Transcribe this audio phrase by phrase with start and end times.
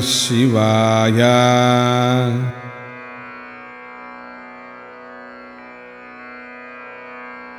[0.00, 1.22] शिवाय।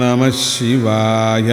[0.00, 1.52] नमः शिवाय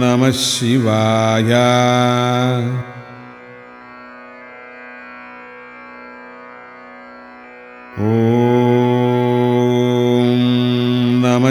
[0.00, 1.52] नमः शिवाय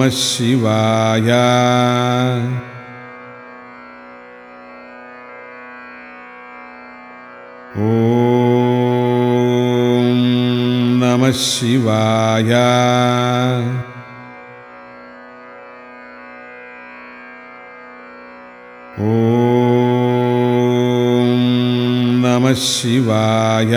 [0.00, 1.30] नमः शिवाय।
[7.76, 7.84] ॐ
[11.02, 12.52] नमः शिवाय।
[19.00, 19.04] ॐ
[22.24, 23.76] नमः शिवाय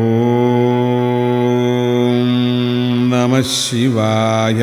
[3.12, 4.62] नमः शिवाय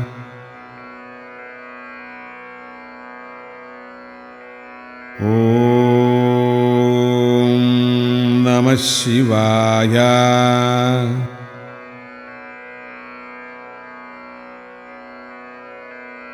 [8.81, 9.97] शिवाय।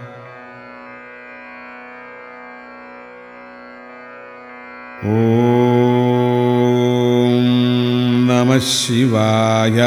[8.61, 9.79] शिवाय।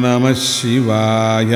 [0.04, 1.56] नमः शिवाय